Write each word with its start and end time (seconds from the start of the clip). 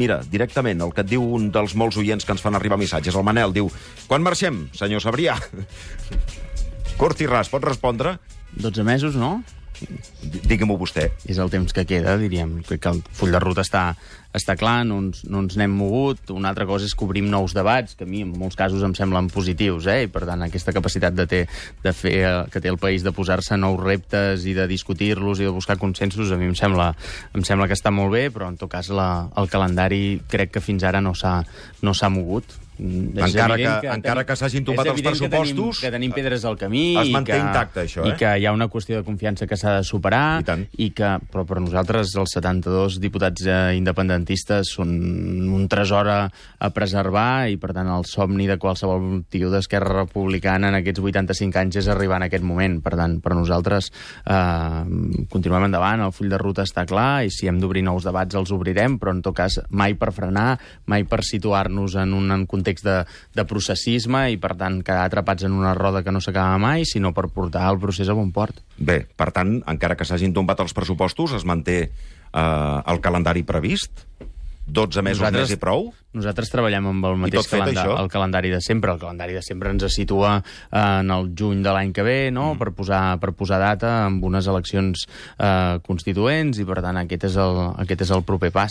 mira, 0.00 0.20
directament, 0.32 0.80
el 0.82 0.94
que 0.96 1.04
et 1.04 1.10
diu 1.12 1.22
un 1.36 1.50
dels 1.52 1.76
molts 1.78 2.00
oients 2.00 2.24
que 2.24 2.32
ens 2.34 2.40
fan 2.42 2.56
arribar 2.56 2.78
missatges. 2.80 3.14
El 3.20 3.26
Manel 3.28 3.52
diu, 3.56 3.68
quan 4.08 4.24
marxem, 4.24 4.64
senyor 4.76 5.04
Sabrià? 5.04 5.36
Curt 7.00 7.20
i 7.24 7.28
ras, 7.30 7.48
pot 7.52 7.64
respondre? 7.64 8.16
12 8.60 8.84
mesos, 8.84 9.14
no? 9.16 9.38
D- 9.80 10.42
Digui-m'ho 10.50 10.76
vostè. 10.80 11.06
És 11.24 11.38
el 11.40 11.48
temps 11.52 11.72
que 11.72 11.86
queda, 11.88 12.16
diríem. 12.20 12.58
Crec 12.68 12.82
que 12.84 12.90
el 12.92 13.00
full 13.16 13.32
de 13.32 13.40
ruta 13.40 13.62
està, 13.64 13.84
està 14.36 14.54
clar, 14.54 14.84
no 14.86 14.98
ens, 15.02 15.24
no 15.26 15.40
ens 15.42 15.56
n'hem 15.58 15.72
mogut. 15.74 16.30
Una 16.30 16.52
altra 16.52 16.66
cosa 16.68 16.86
és 16.86 16.94
que 16.94 17.04
obrim 17.04 17.26
nous 17.32 17.54
debats, 17.56 17.96
que 17.98 18.06
a 18.06 18.10
mi 18.10 18.20
en 18.22 18.30
molts 18.38 18.54
casos 18.58 18.84
em 18.86 18.94
semblen 18.94 19.26
positius, 19.32 19.88
eh? 19.90 20.04
i 20.04 20.10
per 20.12 20.22
tant 20.28 20.44
aquesta 20.46 20.72
capacitat 20.76 21.16
de, 21.18 21.26
ter, 21.26 21.42
de 21.82 21.92
fer, 21.96 22.14
eh, 22.22 22.32
que 22.52 22.62
té 22.62 22.70
el 22.70 22.78
país 22.78 23.02
de 23.02 23.10
posar-se 23.16 23.58
nous 23.58 23.80
reptes 23.82 24.46
i 24.46 24.54
de 24.54 24.68
discutir-los 24.70 25.40
i 25.42 25.48
de 25.48 25.54
buscar 25.56 25.78
consensos, 25.82 26.30
a 26.30 26.38
mi 26.38 26.46
em 26.46 26.54
sembla, 26.54 26.92
em 27.34 27.42
sembla 27.46 27.66
que 27.66 27.74
està 27.78 27.90
molt 27.90 28.14
bé, 28.14 28.28
però 28.30 28.48
en 28.52 28.56
tot 28.60 28.70
cas 28.70 28.88
la, 28.94 29.28
el 29.36 29.50
calendari 29.50 30.20
crec 30.30 30.54
que 30.54 30.62
fins 30.64 30.86
ara 30.86 31.00
no 31.02 31.14
s'ha 31.14 31.40
no 31.82 31.94
mogut. 32.10 32.44
Mm, 32.80 33.18
és 33.18 33.34
Encara 33.34 33.54
evident 33.58 33.80
que- 33.82 33.88
encara 33.92 34.22
que 34.24 34.34
s'hagin 34.40 34.64
tombat 34.64 34.86
els 34.86 34.94
evident 34.94 35.18
que 35.18 35.28
tenim- 35.28 35.42
pressupostos, 35.52 35.80
Que 35.84 35.90
tenim, 35.92 36.12
pedres 36.16 36.46
al 36.48 36.56
camí... 36.56 36.96
es 36.96 37.08
i 37.08 37.12
manté 37.12 37.32
que, 37.34 37.38
intacte, 37.38 37.80
això, 37.84 38.06
I 38.06 38.12
eh? 38.12 38.16
que 38.16 38.30
hi 38.40 38.46
ha 38.48 38.52
una 38.56 38.68
qüestió 38.72 38.96
de 38.96 39.04
confiança 39.04 39.46
que 39.46 39.58
s'ha 39.60 39.74
de 39.76 39.84
superar 39.84 40.40
I 40.40 40.44
tant. 40.48 40.62
i 40.80 40.86
que, 40.96 41.10
però 41.30 41.44
per 41.44 41.60
nosaltres 41.60 42.14
els 42.16 42.32
72 42.32 42.96
diputats 42.98 43.44
eh, 43.44 43.76
independentistes 44.20 44.74
són 44.76 44.90
un 45.50 45.66
tresor 45.68 46.08
a, 46.08 46.28
a 46.60 46.70
preservar 46.70 47.48
i 47.50 47.56
per 47.60 47.72
tant 47.72 47.88
el 47.88 48.04
somni 48.04 48.46
de 48.48 48.58
qualsevol 48.58 49.24
tio 49.30 49.50
d'Esquerra 49.50 50.04
Republicana 50.04 50.68
en 50.68 50.78
aquests 50.78 51.00
85 51.00 51.58
anys 51.58 51.76
és 51.80 51.88
arribar 51.88 52.20
en 52.20 52.28
aquest 52.28 52.44
moment. 52.44 52.80
Per 52.82 52.94
tant, 52.96 53.18
per 53.20 53.34
nosaltres 53.34 53.90
eh, 54.26 54.84
continuem 55.30 55.68
endavant, 55.68 56.04
el 56.04 56.12
full 56.12 56.30
de 56.30 56.38
ruta 56.38 56.64
està 56.66 56.86
clar 56.86 57.24
i 57.24 57.30
si 57.30 57.48
hem 57.48 57.60
d'obrir 57.60 57.82
nous 57.86 58.04
debats 58.04 58.36
els 58.36 58.52
obrirem, 58.52 58.98
però 59.00 59.14
en 59.14 59.22
tot 59.22 59.36
cas 59.36 59.60
mai 59.70 59.94
per 59.94 60.12
frenar, 60.12 60.58
mai 60.86 61.04
per 61.04 61.22
situar-nos 61.24 61.96
en 62.00 62.14
un 62.14 62.30
en 62.30 62.46
context 62.46 62.84
de, 62.86 63.00
de 63.34 63.46
processisme 63.48 64.28
i 64.30 64.38
per 64.40 64.54
tant 64.60 64.80
quedar 64.84 65.08
atrapats 65.08 65.46
en 65.48 65.56
una 65.56 65.74
roda 65.74 66.04
que 66.04 66.12
no 66.12 66.22
s'acaba 66.22 66.58
mai, 66.60 66.84
sinó 66.84 67.14
per 67.16 67.28
portar 67.32 67.68
el 67.70 67.80
procés 67.80 68.08
a 68.08 68.16
bon 68.16 68.32
port. 68.32 68.62
Bé, 68.76 69.02
per 69.16 69.30
tant, 69.36 69.60
encara 69.68 69.96
que 69.96 70.06
s'hagin 70.08 70.34
tombat 70.36 70.60
els 70.62 70.74
pressupostos, 70.76 71.34
es 71.36 71.46
manté 71.48 71.80
eh, 72.32 72.92
el 72.92 73.00
calendari 73.00 73.42
previst? 73.42 74.06
12 74.70 75.02
mesos 75.02 75.18
Nosaltres- 75.20 75.48
més 75.48 75.56
i 75.56 75.58
prou? 75.58 75.92
Nosaltres 76.12 76.50
treballem 76.50 76.86
amb 76.90 77.04
el 77.06 77.16
mateix 77.22 77.46
fet, 77.46 77.60
calendari, 77.60 77.92
el 78.02 78.08
calendari 78.10 78.50
de 78.50 78.60
sempre. 78.60 78.92
El 78.92 78.98
calendari 78.98 79.32
de 79.32 79.42
sempre 79.42 79.70
ens 79.70 79.84
situa 79.94 80.42
eh, 80.42 81.00
en 81.00 81.10
el 81.10 81.30
juny 81.38 81.62
de 81.62 81.70
l'any 81.70 81.92
que 81.92 82.02
ve, 82.02 82.30
no? 82.30 82.54
Mm. 82.54 82.58
per, 82.58 82.72
posar, 82.74 83.18
per 83.22 83.32
posar 83.32 83.60
data 83.62 84.06
amb 84.06 84.24
unes 84.24 84.46
eleccions 84.46 85.06
eh, 85.38 85.78
constituents 85.86 86.58
i, 86.58 86.64
per 86.66 86.82
tant, 86.82 86.96
aquest 86.98 87.24
és, 87.30 87.36
el, 87.36 87.60
aquest 87.78 88.02
és 88.02 88.10
el 88.10 88.22
proper 88.22 88.50
pas. 88.50 88.68